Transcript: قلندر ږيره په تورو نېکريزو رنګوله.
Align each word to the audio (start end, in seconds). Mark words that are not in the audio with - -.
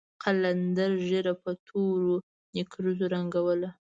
قلندر 0.23 0.91
ږيره 1.07 1.33
په 1.43 1.51
تورو 1.67 2.15
نېکريزو 2.55 3.05
رنګوله. 3.13 3.69